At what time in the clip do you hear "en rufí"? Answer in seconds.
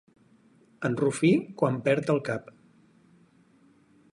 0.87-1.29